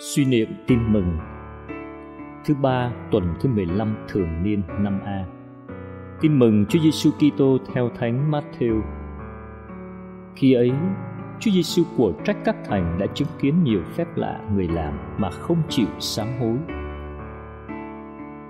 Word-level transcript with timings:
Suy 0.00 0.24
niệm 0.24 0.48
tin 0.66 0.92
mừng 0.92 1.18
Thứ 2.44 2.54
ba 2.54 2.92
tuần 3.10 3.34
thứ 3.40 3.48
15 3.48 3.96
thường 4.08 4.42
niên 4.42 4.62
năm 4.78 5.00
A 5.04 5.24
Tin 6.20 6.38
mừng 6.38 6.66
Chúa 6.66 6.78
Giêsu 6.78 7.10
Kitô 7.10 7.58
theo 7.74 7.90
Thánh 7.98 8.30
Matthew. 8.30 8.80
Khi 10.36 10.52
ấy, 10.52 10.72
Chúa 11.40 11.50
Giêsu 11.50 11.82
của 11.96 12.12
trách 12.24 12.36
các 12.44 12.56
thành 12.64 12.98
đã 13.00 13.06
chứng 13.14 13.28
kiến 13.38 13.64
nhiều 13.64 13.82
phép 13.94 14.16
lạ 14.16 14.40
người 14.54 14.68
làm 14.68 14.98
mà 15.18 15.30
không 15.30 15.62
chịu 15.68 15.86
sám 15.98 16.28
hối. 16.40 16.56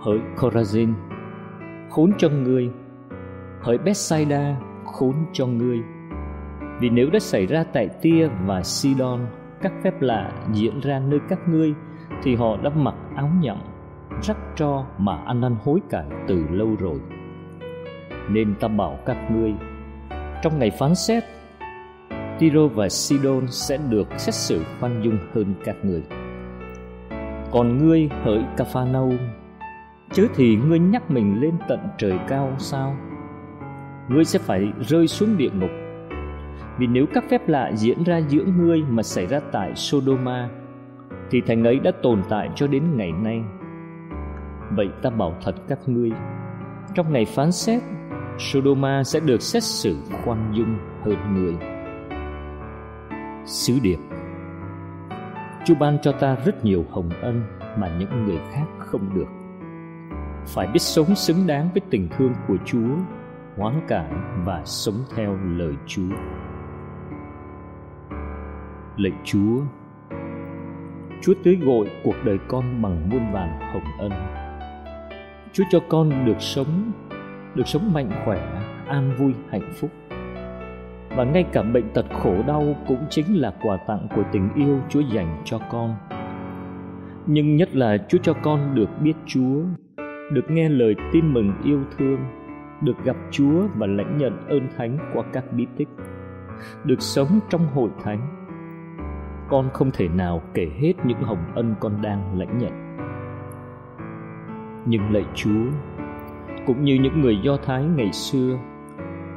Hỡi 0.00 0.18
Corazin, 0.36 0.92
khốn 1.90 2.12
cho 2.18 2.28
ngươi, 2.28 2.70
hỡi 3.60 3.78
Bethsaida, 3.78 4.56
khốn 4.84 5.14
cho 5.32 5.46
ngươi. 5.46 5.78
Vì 6.80 6.90
nếu 6.90 7.10
đã 7.10 7.18
xảy 7.18 7.46
ra 7.46 7.64
tại 7.72 7.88
Tia 8.02 8.28
và 8.46 8.62
Sidon 8.62 9.20
các 9.62 9.72
phép 9.82 10.02
lạ 10.02 10.32
diễn 10.52 10.80
ra 10.80 10.98
nơi 10.98 11.20
các 11.28 11.48
ngươi, 11.48 11.74
thì 12.22 12.34
họ 12.34 12.56
đã 12.62 12.70
mặc 12.70 12.94
áo 13.16 13.30
nhậm 13.40 13.58
rắc 14.22 14.36
tro 14.56 14.84
mà 14.98 15.16
ăn 15.16 15.42
anh 15.42 15.56
hối 15.64 15.80
cải 15.90 16.06
từ 16.28 16.44
lâu 16.50 16.76
rồi. 16.78 17.00
Nên 18.30 18.54
ta 18.60 18.68
bảo 18.68 18.98
các 19.06 19.30
ngươi, 19.30 19.54
trong 20.42 20.58
ngày 20.58 20.70
phán 20.70 20.94
xét, 20.94 21.24
Tiro 22.38 22.66
và 22.66 22.88
Sidon 22.88 23.46
sẽ 23.48 23.78
được 23.90 24.08
xét 24.18 24.34
xử 24.34 24.64
khoan 24.80 25.02
dung 25.02 25.18
hơn 25.34 25.54
các 25.64 25.76
ngươi 25.82 26.02
còn 27.50 27.78
ngươi 27.78 28.08
hỡi 28.22 28.44
Capharnaum 28.56 29.18
chớ 30.12 30.26
thì 30.34 30.56
ngươi 30.56 30.78
nhắc 30.78 31.10
mình 31.10 31.40
lên 31.40 31.54
tận 31.68 31.80
trời 31.98 32.18
cao 32.28 32.56
sao? 32.58 32.96
Ngươi 34.08 34.24
sẽ 34.24 34.38
phải 34.38 34.72
rơi 34.80 35.06
xuống 35.06 35.36
địa 35.36 35.50
ngục 35.50 35.70
vì 36.80 36.86
nếu 36.86 37.06
các 37.14 37.24
phép 37.30 37.48
lạ 37.48 37.70
diễn 37.74 38.02
ra 38.04 38.18
giữa 38.18 38.44
ngươi 38.44 38.82
mà 38.88 39.02
xảy 39.02 39.26
ra 39.26 39.40
tại 39.52 39.74
Sodoma, 39.74 40.48
thì 41.30 41.40
thành 41.46 41.64
ấy 41.64 41.78
đã 41.78 41.90
tồn 42.02 42.22
tại 42.28 42.50
cho 42.54 42.66
đến 42.66 42.82
ngày 42.96 43.12
nay. 43.12 43.42
Vậy 44.76 44.88
ta 45.02 45.10
bảo 45.10 45.36
thật 45.44 45.54
các 45.68 45.78
ngươi, 45.86 46.10
trong 46.94 47.12
ngày 47.12 47.24
phán 47.24 47.52
xét, 47.52 47.82
Sodoma 48.38 49.04
sẽ 49.04 49.20
được 49.20 49.42
xét 49.42 49.62
xử 49.62 49.96
khoan 50.24 50.52
dung 50.54 50.78
hơn 51.02 51.34
người 51.34 51.54
Sứ 53.44 53.78
điệp. 53.82 53.98
Chúa 55.64 55.74
ban 55.80 55.98
cho 56.02 56.12
ta 56.12 56.36
rất 56.44 56.64
nhiều 56.64 56.84
hồng 56.90 57.10
ân 57.22 57.42
mà 57.78 57.98
những 57.98 58.26
người 58.26 58.38
khác 58.52 58.66
không 58.78 59.14
được. 59.14 59.28
Phải 60.46 60.66
biết 60.66 60.82
sống 60.82 61.14
xứng 61.14 61.46
đáng 61.46 61.68
với 61.72 61.82
tình 61.90 62.08
thương 62.18 62.32
của 62.48 62.56
Chúa, 62.64 62.96
Hoán 63.56 63.80
cải 63.88 64.12
và 64.44 64.62
sống 64.64 65.04
theo 65.16 65.38
lời 65.44 65.74
Chúa. 65.86 66.16
Lạy 69.02 69.12
Chúa 69.24 69.60
Chúa 71.22 71.34
tưới 71.42 71.58
gội 71.62 71.90
cuộc 72.04 72.14
đời 72.24 72.38
con 72.48 72.82
bằng 72.82 73.10
muôn 73.10 73.32
vàn 73.32 73.60
hồng 73.72 73.98
ân 73.98 74.12
Chúa 75.52 75.64
cho 75.70 75.80
con 75.88 76.24
được 76.24 76.40
sống 76.40 76.92
được 77.54 77.66
sống 77.66 77.92
mạnh 77.92 78.10
khỏe 78.24 78.62
an 78.88 79.14
vui 79.18 79.34
hạnh 79.50 79.72
phúc 79.80 79.90
và 81.16 81.24
ngay 81.24 81.44
cả 81.52 81.62
bệnh 81.62 81.88
tật 81.94 82.06
khổ 82.22 82.34
đau 82.46 82.76
cũng 82.88 83.06
chính 83.10 83.40
là 83.40 83.54
quà 83.62 83.76
tặng 83.76 84.06
của 84.16 84.22
tình 84.32 84.48
yêu 84.54 84.80
Chúa 84.88 85.00
dành 85.00 85.42
cho 85.44 85.58
con. 85.70 85.94
Nhưng 87.26 87.56
nhất 87.56 87.76
là 87.76 87.96
Chúa 88.08 88.18
cho 88.22 88.34
con 88.42 88.74
được 88.74 88.88
biết 89.00 89.14
Chúa, 89.26 89.62
được 90.32 90.50
nghe 90.50 90.68
lời 90.68 90.94
tin 91.12 91.34
mừng 91.34 91.52
yêu 91.64 91.80
thương, 91.98 92.18
được 92.82 93.04
gặp 93.04 93.16
Chúa 93.30 93.66
và 93.76 93.86
lãnh 93.86 94.18
nhận 94.18 94.48
ơn 94.48 94.68
thánh 94.76 94.98
qua 95.14 95.24
các 95.32 95.44
bí 95.52 95.66
tích, 95.76 95.88
được 96.84 97.00
sống 97.00 97.40
trong 97.50 97.66
hội 97.66 97.90
thánh. 98.04 98.39
Con 99.50 99.70
không 99.72 99.90
thể 99.90 100.08
nào 100.08 100.42
kể 100.54 100.70
hết 100.80 100.92
những 101.04 101.22
hồng 101.22 101.52
ân 101.54 101.74
con 101.80 102.02
đang 102.02 102.38
lãnh 102.38 102.58
nhận. 102.58 102.96
Nhưng 104.86 105.12
lạy 105.12 105.24
Chúa, 105.34 105.70
cũng 106.66 106.84
như 106.84 106.94
những 106.94 107.20
người 107.20 107.38
do 107.42 107.56
thái 107.56 107.84
ngày 107.84 108.12
xưa 108.12 108.58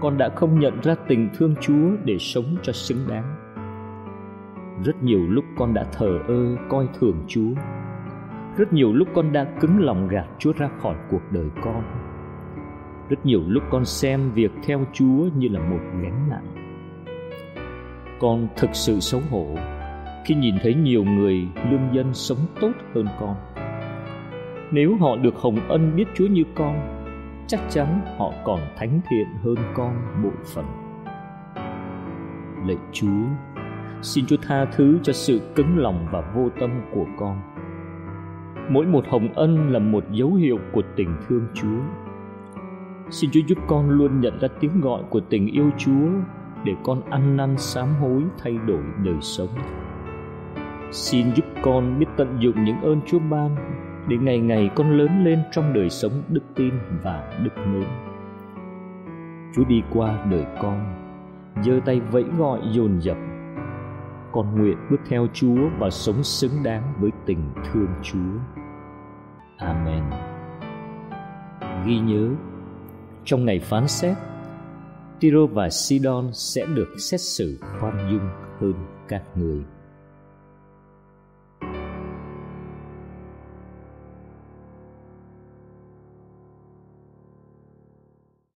con 0.00 0.18
đã 0.18 0.28
không 0.28 0.60
nhận 0.60 0.80
ra 0.80 0.94
tình 1.08 1.28
thương 1.38 1.54
chúa 1.60 1.90
để 2.04 2.18
sống 2.18 2.56
cho 2.62 2.72
xứng 2.72 2.98
đáng. 3.08 3.34
Rất 4.84 5.02
nhiều 5.02 5.20
lúc 5.28 5.44
con 5.56 5.74
đã 5.74 5.84
thờ 5.92 6.18
ơ 6.28 6.56
coi 6.68 6.88
thường 7.00 7.24
chúa. 7.28 7.54
Rất 8.56 8.72
nhiều 8.72 8.92
lúc 8.92 9.08
con 9.14 9.32
đã 9.32 9.44
cứng 9.60 9.80
lòng 9.80 10.08
gạt 10.08 10.26
chúa 10.38 10.52
ra 10.52 10.68
khỏi 10.78 10.96
cuộc 11.10 11.22
đời 11.30 11.48
con. 11.62 11.82
Rất 13.08 13.26
nhiều 13.26 13.42
lúc 13.46 13.62
con 13.70 13.84
xem 13.84 14.30
việc 14.34 14.50
theo 14.62 14.84
chúa 14.92 15.28
như 15.36 15.48
là 15.48 15.60
một 15.60 15.80
gánh 16.02 16.28
nặng. 16.30 16.54
Con 18.20 18.48
thực 18.56 18.70
sự 18.72 19.00
xấu 19.00 19.20
hổ 19.30 19.56
khi 20.28 20.34
nhìn 20.34 20.54
thấy 20.62 20.74
nhiều 20.74 21.04
người, 21.04 21.48
lương 21.70 21.94
dân 21.94 22.14
sống 22.14 22.38
tốt 22.60 22.72
hơn 22.94 23.06
con. 23.20 23.36
Nếu 24.70 24.96
họ 24.96 25.16
được 25.16 25.36
hồng 25.36 25.58
ân 25.68 25.96
biết 25.96 26.04
chúa 26.14 26.26
như 26.26 26.42
con, 26.54 27.04
chắc 27.46 27.60
chắn 27.68 28.00
họ 28.18 28.32
còn 28.44 28.60
thánh 28.76 29.00
thiện 29.10 29.26
hơn 29.42 29.56
con 29.74 30.22
bội 30.22 30.32
phần 30.54 30.64
lạy 32.66 32.76
chúa, 32.92 33.24
xin 34.02 34.26
chúa 34.26 34.36
tha 34.42 34.64
thứ 34.64 34.98
cho 35.02 35.12
sự 35.12 35.40
cứng 35.54 35.78
lòng 35.78 36.06
và 36.12 36.32
vô 36.34 36.48
tâm 36.60 36.70
của 36.94 37.06
con. 37.18 37.40
Mỗi 38.70 38.86
một 38.86 39.04
hồng 39.08 39.28
ân 39.34 39.72
là 39.72 39.78
một 39.78 40.04
dấu 40.10 40.34
hiệu 40.34 40.58
của 40.72 40.82
tình 40.96 41.16
thương 41.28 41.46
chúa. 41.54 41.80
Xin 43.10 43.30
chúa 43.30 43.40
giúp 43.46 43.58
con 43.66 43.90
luôn 43.90 44.20
nhận 44.20 44.38
ra 44.38 44.48
tiếng 44.60 44.80
gọi 44.80 45.02
của 45.10 45.20
tình 45.20 45.46
yêu 45.46 45.70
chúa 45.78 46.08
để 46.64 46.72
con 46.84 47.10
ăn 47.10 47.36
năn 47.36 47.54
sám 47.58 47.88
hối 48.00 48.22
thay 48.38 48.58
đổi 48.66 48.82
đời 49.04 49.16
sống 49.20 49.50
xin 50.92 51.34
giúp 51.34 51.44
con 51.62 51.98
biết 51.98 52.06
tận 52.16 52.36
dụng 52.40 52.64
những 52.64 52.80
ơn 52.80 53.00
chúa 53.06 53.18
ban 53.18 53.56
để 54.08 54.16
ngày 54.16 54.38
ngày 54.38 54.70
con 54.76 54.98
lớn 54.98 55.24
lên 55.24 55.42
trong 55.50 55.72
đời 55.72 55.90
sống 55.90 56.12
đức 56.28 56.42
tin 56.54 56.74
và 57.02 57.40
đức 57.42 57.50
mến. 57.66 57.88
Chúa 59.54 59.64
đi 59.64 59.82
qua 59.92 60.24
đời 60.30 60.46
con, 60.62 60.94
giơ 61.64 61.80
tay 61.84 62.00
vẫy 62.00 62.24
gọi 62.38 62.60
dồn 62.72 62.98
dập. 63.00 63.16
Con 64.32 64.54
nguyện 64.58 64.76
bước 64.90 65.00
theo 65.08 65.26
chúa 65.32 65.68
và 65.78 65.90
sống 65.90 66.22
xứng 66.22 66.62
đáng 66.62 66.92
với 67.00 67.10
tình 67.26 67.52
thương 67.64 67.88
chúa. 68.02 68.38
Amen. 69.58 70.02
Ghi 71.86 71.98
nhớ, 71.98 72.28
trong 73.24 73.44
ngày 73.44 73.60
phán 73.60 73.88
xét, 73.88 74.16
Tiro 75.20 75.46
và 75.46 75.70
Sidon 75.70 76.30
sẽ 76.32 76.66
được 76.66 76.88
xét 76.98 77.20
xử 77.20 77.58
khoan 77.80 78.08
dung 78.10 78.28
hơn 78.60 78.74
các 79.08 79.22
người. 79.34 79.64